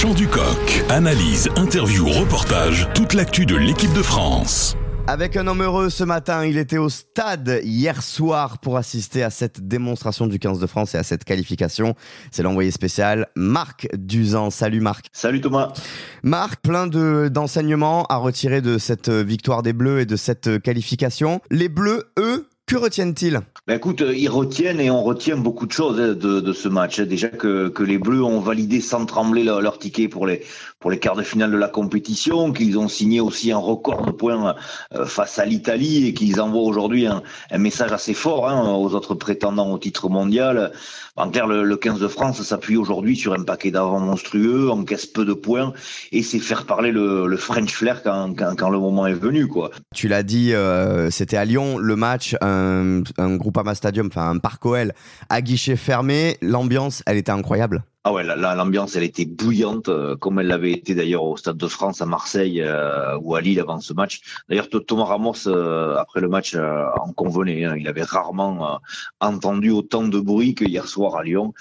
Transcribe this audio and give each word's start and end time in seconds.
chant 0.00 0.14
du 0.14 0.26
coq. 0.28 0.84
Analyse, 0.88 1.50
interview, 1.56 2.08
reportage, 2.08 2.88
toute 2.94 3.12
l'actu 3.12 3.44
de 3.44 3.54
l'équipe 3.54 3.92
de 3.92 4.00
France. 4.00 4.74
Avec 5.06 5.36
un 5.36 5.46
homme 5.46 5.60
heureux 5.60 5.90
ce 5.90 6.04
matin, 6.04 6.46
il 6.46 6.56
était 6.56 6.78
au 6.78 6.88
stade 6.88 7.60
hier 7.64 8.02
soir 8.02 8.60
pour 8.60 8.78
assister 8.78 9.22
à 9.22 9.28
cette 9.28 9.68
démonstration 9.68 10.26
du 10.26 10.38
15 10.38 10.58
de 10.58 10.66
France 10.66 10.94
et 10.94 10.98
à 10.98 11.02
cette 11.02 11.24
qualification. 11.24 11.96
C'est 12.30 12.42
l'envoyé 12.42 12.70
spécial 12.70 13.26
Marc 13.36 13.88
Duzan. 13.94 14.48
Salut 14.48 14.80
Marc. 14.80 15.08
Salut 15.12 15.42
Thomas. 15.42 15.74
Marc, 16.22 16.62
plein 16.62 16.86
de, 16.86 17.28
d'enseignements 17.30 18.06
à 18.06 18.16
retirer 18.16 18.62
de 18.62 18.78
cette 18.78 19.10
victoire 19.10 19.62
des 19.62 19.74
Bleus 19.74 20.00
et 20.00 20.06
de 20.06 20.16
cette 20.16 20.62
qualification. 20.62 21.42
Les 21.50 21.68
Bleus, 21.68 22.10
eux, 22.18 22.48
que 22.66 22.76
retiennent-ils? 22.76 23.40
Ben 23.66 23.76
écoute, 23.76 24.02
euh, 24.02 24.14
ils 24.16 24.28
retiennent 24.28 24.80
et 24.80 24.90
on 24.90 25.02
retient 25.02 25.36
beaucoup 25.36 25.66
de 25.66 25.72
choses 25.72 26.00
hein, 26.00 26.14
de, 26.14 26.52
ce 26.52 26.68
match. 26.68 26.98
Hein. 26.98 27.06
Déjà 27.06 27.28
que, 27.28 27.68
que 27.68 27.82
les 27.82 27.98
Bleus 27.98 28.22
ont 28.22 28.40
validé 28.40 28.80
sans 28.80 29.06
trembler 29.06 29.44
leur, 29.44 29.78
ticket 29.78 30.08
pour 30.08 30.26
les 30.26 30.42
pour 30.78 30.90
les 30.90 30.98
quarts 30.98 31.16
de 31.16 31.22
finale 31.22 31.50
de 31.50 31.58
la 31.58 31.68
compétition, 31.68 32.54
qu'ils 32.54 32.78
ont 32.78 32.88
signé 32.88 33.20
aussi 33.20 33.52
un 33.52 33.58
record 33.58 34.06
de 34.06 34.12
points 34.12 34.54
euh, 34.94 35.04
face 35.04 35.38
à 35.38 35.44
l'Italie 35.44 36.06
et 36.06 36.14
qu'ils 36.14 36.40
envoient 36.40 36.62
aujourd'hui 36.62 37.06
un, 37.06 37.22
message 37.58 37.92
assez 37.92 38.14
fort 38.14 38.48
hein, 38.48 38.74
aux 38.74 38.94
autres 38.94 39.14
prétendants 39.14 39.70
au 39.70 39.78
titre 39.78 40.08
mondial. 40.08 40.72
En 41.16 41.28
clair, 41.28 41.46
le, 41.46 41.64
le 41.64 41.76
15 41.76 42.00
de 42.00 42.08
France 42.08 42.40
s'appuie 42.40 42.78
aujourd'hui 42.78 43.14
sur 43.14 43.34
un 43.34 43.42
paquet 43.42 43.70
d'avant 43.70 44.00
monstrueux, 44.00 44.70
encaisse 44.70 45.04
peu 45.04 45.26
de 45.26 45.34
points 45.34 45.74
et 46.12 46.22
c'est 46.22 46.38
faire 46.38 46.64
parler 46.64 46.92
le, 46.92 47.36
French 47.36 47.72
flair 47.72 48.02
quand, 48.02 48.34
quand, 48.34 48.70
le 48.70 48.78
moment 48.78 49.06
est 49.06 49.12
venu. 49.12 49.46
Tu 49.94 50.08
l'as 50.08 50.22
dit, 50.22 50.54
euh, 50.54 51.10
c'était 51.10 51.36
à 51.36 51.44
Lyon 51.44 51.76
le 51.76 51.96
match. 51.96 52.36
Un 52.40 52.70
un, 52.70 53.02
un 53.18 53.36
Stadium, 53.74 54.08
enfin 54.08 54.30
un 54.30 54.38
parc 54.38 54.64
OL 54.66 54.92
à 55.28 55.40
guichet 55.40 55.76
fermé. 55.76 56.36
L'ambiance, 56.42 57.02
elle 57.06 57.16
était 57.16 57.32
incroyable. 57.32 57.82
Ah 58.02 58.14
ouais, 58.14 58.24
l'ambiance, 58.24 58.96
elle 58.96 59.02
était 59.02 59.26
bouillante, 59.26 59.90
euh, 59.90 60.16
comme 60.16 60.40
elle 60.40 60.46
l'avait 60.46 60.72
été 60.72 60.94
d'ailleurs 60.94 61.22
au 61.22 61.36
Stade 61.36 61.58
de 61.58 61.66
France, 61.66 62.00
à 62.00 62.06
Marseille 62.06 62.62
euh, 62.62 63.18
ou 63.20 63.34
à 63.34 63.42
Lille 63.42 63.60
avant 63.60 63.78
ce 63.78 63.92
match. 63.92 64.22
D'ailleurs, 64.48 64.70
Thomas 64.70 65.04
Ramos, 65.04 65.46
euh, 65.46 65.96
après 65.98 66.22
le 66.22 66.28
match, 66.30 66.56
en 66.56 67.12
convenait. 67.12 67.66
Hein, 67.66 67.74
il 67.78 67.86
avait 67.86 68.02
rarement 68.02 68.80
entendu 69.20 69.70
autant 69.70 70.08
de 70.08 70.18
bruit 70.18 70.54
que 70.54 70.64
hier 70.64 70.88
soir 70.88 71.16
à 71.16 71.24
Lyon. 71.24 71.52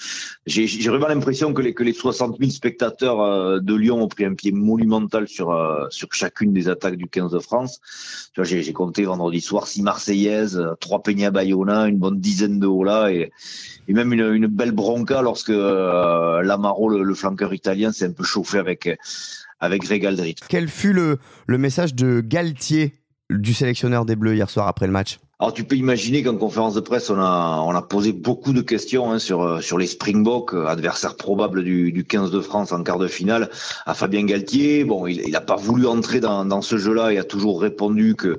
J'ai 0.46 0.90
vraiment 0.90 1.10
l'impression 1.10 1.54
que 1.54 1.62
les, 1.62 1.74
que 1.74 1.84
les 1.84 1.92
60 1.92 2.38
000 2.40 2.52
spectateurs 2.52 3.62
de 3.62 3.76
Lyon 3.76 4.02
ont 4.02 4.08
pris 4.08 4.24
un 4.24 4.34
pied 4.34 4.54
monumental 4.54 5.28
sur, 5.28 5.54
sur 5.90 6.08
chacune 6.14 6.54
des 6.54 6.70
attaques 6.70 6.96
du 6.96 7.08
15 7.08 7.32
de 7.32 7.40
France. 7.40 7.82
J'ai 8.42 8.72
compté 8.72 9.04
vendredi 9.04 9.42
soir 9.42 9.68
six 9.68 9.82
Marseillaises, 9.82 10.66
trois 10.80 11.04
Peña 11.04 11.32
Bayona, 11.32 11.88
une 11.88 11.98
bonne 11.98 12.22
dizaine 12.22 12.60
de 12.60 12.68
Ola 12.68 13.12
et, 13.12 13.30
et 13.90 13.94
même 13.94 14.14
une 14.14 14.48
belle 14.48 14.72
bronca 14.72 15.22
lorsque 15.22 15.52
euh, 16.30 16.42
Lamaro, 16.42 16.90
le, 16.90 17.14
flanqueur 17.14 17.54
italien, 17.54 17.92
s'est 17.92 18.06
un 18.06 18.12
peu 18.12 18.24
chauffé 18.24 18.60
avec, 18.60 18.90
avec 19.60 19.86
Regaldrit. 19.88 20.36
Quel 20.48 20.68
fut 20.68 20.94
le, 20.94 21.18
le 21.48 21.58
message 21.58 21.96
de 21.96 22.22
Galtier, 22.22 22.94
du 23.30 23.54
sélectionneur 23.54 24.06
des 24.06 24.16
Bleus, 24.16 24.36
hier 24.36 24.50
soir 24.50 24.68
après 24.68 24.88
le 24.88 24.94
match? 24.94 25.20
Alors 25.42 25.54
tu 25.54 25.64
peux 25.64 25.78
imaginer 25.78 26.22
qu'en 26.22 26.36
conférence 26.36 26.74
de 26.74 26.82
presse, 26.82 27.10
on 27.10 27.18
a, 27.18 27.64
on 27.66 27.74
a 27.74 27.82
posé 27.82 28.12
beaucoup 28.12 28.52
de 28.52 28.60
questions 28.60 29.10
hein, 29.10 29.20
sur, 29.20 29.64
sur 29.64 29.78
les 29.78 29.88
Springboks, 29.88 30.54
adversaires 30.54 31.16
probables 31.16 31.64
du, 31.64 31.94
du 31.94 32.04
15 32.04 32.30
de 32.30 32.42
France 32.42 32.74
en 32.74 32.84
quart 32.84 33.00
de 33.00 33.08
finale, 33.08 33.50
à 33.86 33.94
Fabien 33.94 34.26
Galtier. 34.26 34.84
Bon, 34.84 35.08
il 35.08 35.32
n'a 35.32 35.40
pas 35.40 35.56
voulu 35.56 35.88
entrer 35.88 36.20
dans, 36.20 36.62
ce 36.62 36.78
jeu-là 36.78 37.14
et 37.14 37.18
a 37.20 37.24
toujours 37.24 37.62
répondu 37.62 38.16
que, 38.16 38.38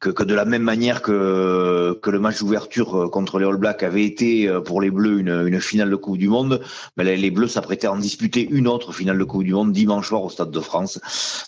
que, 0.00 0.22
de 0.22 0.34
la 0.34 0.46
même 0.46 0.62
manière 0.62 1.02
que, 1.02 1.98
que 2.00 2.08
le 2.08 2.18
match 2.18 2.38
d'ouverture 2.38 3.10
contre 3.10 3.38
les 3.38 3.44
All 3.44 3.58
Blacks 3.58 3.82
avait 3.82 4.04
été 4.04 4.50
pour 4.64 4.80
les 4.80 4.90
Bleus 4.90 5.18
une, 5.18 5.48
une 5.48 5.60
finale 5.60 5.90
de 5.90 5.96
Coupe 5.96 6.16
du 6.16 6.28
Monde, 6.28 6.62
mais 6.96 7.04
ben, 7.04 7.20
les 7.20 7.30
Bleus 7.30 7.48
s'apprêtaient 7.48 7.88
à 7.88 7.92
en 7.92 7.98
disputer 7.98 8.48
une 8.50 8.68
autre 8.68 8.94
finale 8.94 9.18
de 9.18 9.24
Coupe 9.24 9.44
du 9.44 9.52
Monde 9.52 9.72
dimanche 9.72 10.08
soir 10.08 10.22
au 10.22 10.30
Stade 10.30 10.50
de 10.50 10.60
France. 10.60 10.98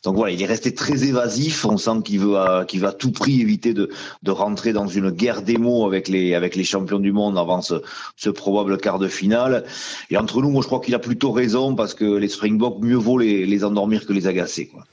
Donc 0.04 0.16
voilà, 0.16 0.32
il 0.32 0.42
est 0.42 0.46
resté 0.46 0.74
très 0.74 1.04
évasif. 1.04 1.64
On 1.64 1.78
sent 1.78 2.02
qu'il 2.04 2.20
veut, 2.20 2.36
qu'il 2.68 2.80
va 2.80 2.88
à 2.88 2.92
tout 2.92 3.12
prix 3.12 3.40
éviter 3.40 3.72
de, 3.72 3.88
de 4.22 4.30
rentrer 4.30 4.74
dans 4.74 4.89
une 4.94 5.10
guerre 5.10 5.42
des 5.42 5.56
mots 5.56 5.87
avec 5.87 6.09
les 6.09 6.34
avec 6.34 6.56
les 6.56 6.64
champions 6.64 6.98
du 6.98 7.12
monde 7.12 7.38
avant 7.38 7.62
ce, 7.62 7.82
ce 8.16 8.31
probable 8.31 8.78
quart 8.78 8.98
de 8.98 9.09
finale. 9.09 9.64
Et 10.10 10.16
entre 10.16 10.41
nous, 10.42 10.50
moi, 10.50 10.62
je 10.62 10.66
crois 10.66 10.81
qu'il 10.81 10.94
a 10.94 10.98
plutôt 10.98 11.32
raison 11.32 11.75
parce 11.75 11.94
que 11.94 12.04
les 12.04 12.28
Springboks, 12.28 12.82
mieux 12.82 12.97
vaut 12.97 13.19
les, 13.19 13.47
les 13.47 13.64
endormir 13.64 14.06
que 14.06 14.12
les 14.12 14.26
agacer. 14.26 14.66
Quoi. 14.66 14.84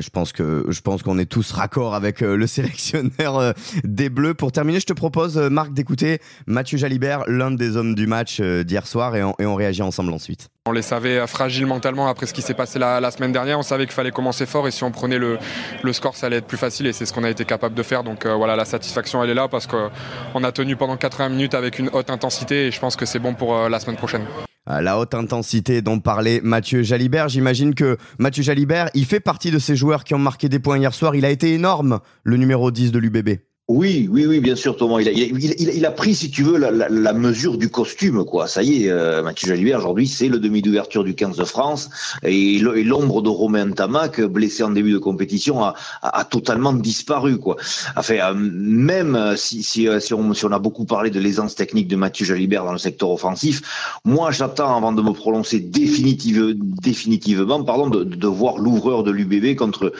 Je 0.00 0.10
pense 0.10 0.32
que 0.32 0.64
je 0.68 0.80
pense 0.80 1.02
qu'on 1.02 1.18
est 1.18 1.26
tous 1.26 1.50
raccord 1.52 1.94
avec 1.94 2.20
le 2.20 2.46
sélectionneur 2.46 3.54
des 3.84 4.08
Bleus. 4.08 4.34
Pour 4.34 4.52
terminer, 4.52 4.80
je 4.80 4.86
te 4.86 4.92
propose, 4.92 5.36
Marc, 5.36 5.72
d'écouter 5.72 6.18
Mathieu 6.46 6.78
Jalibert, 6.78 7.24
l'un 7.26 7.50
des 7.50 7.76
hommes 7.76 7.94
du 7.94 8.06
match 8.06 8.40
d'hier 8.40 8.86
soir, 8.86 9.16
et 9.16 9.24
on, 9.24 9.34
et 9.38 9.46
on 9.46 9.54
réagit 9.54 9.82
ensemble 9.82 10.12
ensuite. 10.12 10.48
On 10.68 10.70
les 10.70 10.82
savait 10.82 11.26
fragiles 11.26 11.66
mentalement 11.66 12.06
après 12.06 12.26
ce 12.26 12.32
qui 12.32 12.40
s'est 12.40 12.54
passé 12.54 12.78
la, 12.78 13.10
semaine 13.10 13.32
dernière. 13.32 13.58
On 13.58 13.64
savait 13.64 13.84
qu'il 13.84 13.94
fallait 13.94 14.12
commencer 14.12 14.46
fort 14.46 14.68
et 14.68 14.70
si 14.70 14.84
on 14.84 14.92
prenait 14.92 15.18
le, 15.18 15.38
le, 15.82 15.92
score, 15.92 16.14
ça 16.14 16.26
allait 16.26 16.36
être 16.36 16.46
plus 16.46 16.56
facile 16.56 16.86
et 16.86 16.92
c'est 16.92 17.04
ce 17.04 17.12
qu'on 17.12 17.24
a 17.24 17.30
été 17.30 17.44
capable 17.44 17.74
de 17.74 17.82
faire. 17.82 18.04
Donc 18.04 18.26
euh, 18.26 18.34
voilà, 18.36 18.54
la 18.54 18.64
satisfaction, 18.64 19.24
elle 19.24 19.30
est 19.30 19.34
là 19.34 19.48
parce 19.48 19.66
qu'on 19.66 20.44
a 20.44 20.52
tenu 20.52 20.76
pendant 20.76 20.96
80 20.96 21.30
minutes 21.30 21.54
avec 21.54 21.80
une 21.80 21.88
haute 21.92 22.10
intensité 22.10 22.68
et 22.68 22.70
je 22.70 22.78
pense 22.78 22.94
que 22.94 23.06
c'est 23.06 23.18
bon 23.18 23.34
pour 23.34 23.56
euh, 23.56 23.68
la 23.68 23.80
semaine 23.80 23.96
prochaine. 23.96 24.24
La 24.68 25.00
haute 25.00 25.14
intensité 25.14 25.82
dont 25.82 25.98
parlait 25.98 26.40
Mathieu 26.44 26.84
Jalibert. 26.84 27.28
J'imagine 27.28 27.74
que 27.74 27.98
Mathieu 28.20 28.44
Jalibert, 28.44 28.88
il 28.94 29.04
fait 29.04 29.18
partie 29.18 29.50
de 29.50 29.58
ces 29.58 29.74
joueurs 29.74 30.04
qui 30.04 30.14
ont 30.14 30.20
marqué 30.20 30.48
des 30.48 30.60
points 30.60 30.78
hier 30.78 30.94
soir. 30.94 31.16
Il 31.16 31.24
a 31.24 31.30
été 31.30 31.54
énorme, 31.54 31.98
le 32.22 32.36
numéro 32.36 32.70
10 32.70 32.92
de 32.92 33.00
l'UBB. 33.00 33.40
Oui, 33.74 34.06
oui, 34.12 34.26
oui, 34.26 34.40
bien 34.40 34.54
sûr, 34.54 34.76
Thomas. 34.76 35.00
Il 35.00 35.86
a, 35.86 35.90
pris, 35.90 36.14
si 36.14 36.30
tu 36.30 36.42
veux, 36.42 36.58
la, 36.58 37.12
mesure 37.14 37.56
du 37.56 37.70
costume, 37.70 38.22
quoi. 38.22 38.46
Ça 38.46 38.62
y 38.62 38.84
est, 38.84 38.90
euh, 38.90 39.22
Mathieu 39.22 39.48
Jalibert, 39.48 39.78
aujourd'hui, 39.78 40.06
c'est 40.06 40.28
le 40.28 40.38
demi 40.38 40.60
d'ouverture 40.60 41.04
du 41.04 41.14
15 41.14 41.38
de 41.38 41.44
France. 41.44 41.88
Et, 42.22 42.58
l'ombre 42.58 43.22
de 43.22 43.30
Romain 43.30 43.70
Tamac, 43.70 44.20
blessé 44.20 44.62
en 44.62 44.70
début 44.70 44.92
de 44.92 44.98
compétition, 44.98 45.64
a, 45.64 45.74
a, 46.02 46.24
totalement 46.24 46.74
disparu, 46.74 47.38
quoi. 47.38 47.56
Enfin, 47.96 48.16
euh, 48.16 48.34
même 48.36 49.36
si, 49.36 49.62
si, 49.62 49.88
si, 50.00 50.12
on, 50.12 50.52
a 50.52 50.58
beaucoup 50.58 50.84
parlé 50.84 51.08
de 51.08 51.18
l'aisance 51.18 51.54
technique 51.54 51.88
de 51.88 51.96
Mathieu 51.96 52.26
Jalibert 52.26 52.66
dans 52.66 52.72
le 52.72 52.78
secteur 52.78 53.10
offensif, 53.10 53.62
moi, 54.04 54.32
j'attends, 54.32 54.76
avant 54.76 54.92
de 54.92 55.00
me 55.00 55.12
prononcer 55.12 55.60
définitive, 55.60 56.56
définitivement, 56.58 57.64
pardon, 57.64 57.88
de, 57.88 58.26
voir 58.26 58.58
l'ouvreur 58.58 59.02
de 59.02 59.10
l'UBB 59.10 59.56
contre, 59.56 59.94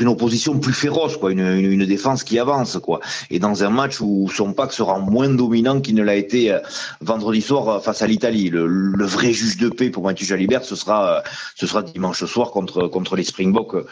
une 0.00 0.08
opposition 0.08 0.58
plus 0.58 0.74
féroce, 0.74 1.16
quoi. 1.16 1.32
Une 1.32 1.86
défense 1.86 2.22
qui 2.22 2.38
avance, 2.38 2.76
quoi 2.76 3.00
et 3.30 3.38
dans 3.38 3.64
un 3.64 3.70
match 3.70 4.00
où 4.00 4.28
son 4.30 4.52
pack 4.52 4.72
sera 4.72 4.98
moins 4.98 5.28
dominant 5.28 5.80
qu'il 5.80 5.94
ne 5.94 6.02
l'a 6.02 6.14
été 6.14 6.56
vendredi 7.00 7.42
soir 7.42 7.82
face 7.82 8.02
à 8.02 8.06
l'Italie. 8.06 8.50
Le, 8.50 9.04
vrai 9.06 9.32
juge 9.32 9.56
de 9.58 9.68
paix 9.68 9.90
pour 9.90 10.04
Mathieu 10.04 10.26
Jalibert, 10.26 10.64
ce 10.64 10.74
sera, 10.74 11.22
ce 11.54 11.66
sera 11.66 11.82
dimanche 11.82 12.24
soir 12.24 12.50
contre, 12.50 12.88
contre 12.88 13.16
les 13.16 13.24
Springboks 13.24 13.86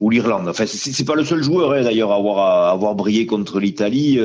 ou 0.00 0.10
l'Irlande. 0.10 0.48
Enfin, 0.48 0.64
c'est 0.66 1.04
pas 1.04 1.14
le 1.14 1.24
seul 1.24 1.42
joueur 1.42 1.72
hein, 1.72 1.82
d'ailleurs 1.82 2.12
à 2.12 2.16
avoir, 2.16 2.38
à 2.38 2.70
avoir 2.70 2.94
brillé 2.94 3.26
contre 3.26 3.60
l'Italie. 3.60 4.20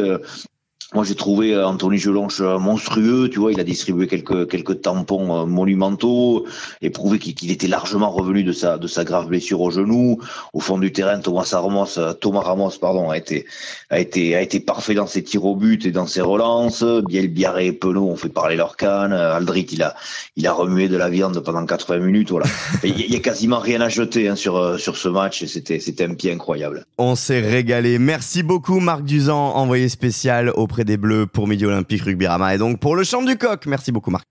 Moi, 0.94 1.04
j'ai 1.04 1.16
trouvé 1.16 1.54
Anthony 1.62 1.98
Gelonche 1.98 2.40
monstrueux. 2.40 3.30
Tu 3.30 3.40
vois, 3.40 3.52
il 3.52 3.60
a 3.60 3.66
distribué 3.66 4.08
quelques 4.08 4.50
quelques 4.50 4.82
tampons 4.82 5.46
monumentaux 5.46 6.46
et 6.82 6.90
prouvé 6.90 7.20
qu'il 7.20 7.52
était 7.52 7.68
largement 7.68 8.10
revenu 8.10 8.46
de 8.46 8.54
sa 8.54 8.78
de 8.78 8.88
sa 8.88 9.04
grave 9.04 9.28
blessure 9.28 9.60
au 9.60 9.70
genou. 9.70 10.20
Au 10.54 10.62
fond 10.62 10.78
du 10.78 10.94
terrain, 10.94 11.20
Thomas 11.20 11.50
Ramos, 11.52 12.00
Thomas 12.22 12.40
Ramos, 12.40 12.72
pardon, 12.80 13.10
a 13.10 13.18
été 13.18 13.46
a 13.90 14.00
été 14.00 14.34
a 14.38 14.42
été 14.42 14.62
parfait 14.62 14.94
dans 14.94 15.08
ses 15.08 15.24
tirs 15.24 15.44
au 15.44 15.58
but 15.58 15.86
et 15.86 15.92
dans 15.92 16.08
ses 16.08 16.22
relances. 16.22 16.86
Biel 17.06 17.28
Biarré 17.28 17.68
et 17.68 17.74
Penaud 17.74 18.08
ont 18.08 18.16
fait 18.16 18.30
parler 18.30 18.56
leur 18.56 18.78
canne. 18.78 19.12
Aldrit, 19.12 19.68
il 19.74 19.84
a 19.84 19.94
il 20.38 20.48
a 20.48 20.54
remué 20.54 20.88
de 20.88 20.96
la 20.96 21.10
viande 21.10 21.38
pendant 21.42 21.66
80 21.66 22.00
minutes. 22.00 22.32
Voilà. 22.32 22.46
Il 22.86 22.98
y, 22.98 23.12
y, 23.12 23.16
a 23.18 23.20
quasiment 23.20 23.60
rien 23.60 23.82
à 23.82 23.90
jeter 23.90 24.30
hein, 24.30 24.38
sur 24.38 24.80
sur 24.80 24.96
ce 24.96 25.10
match. 25.10 25.44
C'était 25.46 25.82
c'était 25.82 26.06
un 26.06 26.14
pied 26.14 26.32
incroyable. 26.32 26.86
On 26.98 27.16
s'est 27.16 27.42
régalé. 27.42 28.00
Merci 28.00 28.42
beaucoup, 28.42 28.80
Marc 28.80 29.04
Duzan, 29.04 29.54
envoyé 29.54 29.90
spécial 29.90 30.50
auprès 30.56 30.77
des 30.82 30.98
Bleus 30.98 31.28
pour 31.28 31.48
Midi 31.48 31.66
Olympique 31.66 32.02
Rugby 32.02 32.28
Rama 32.28 32.54
et 32.56 32.58
donc 32.58 32.80
pour 32.80 32.96
le 32.96 33.04
champ 33.04 33.24
du 33.24 33.38
coq. 33.38 33.66
Merci 33.66 33.92
beaucoup 33.92 34.12
Marc. 34.12 34.26